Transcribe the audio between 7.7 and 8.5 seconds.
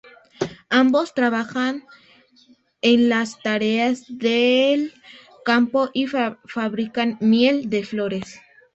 flores.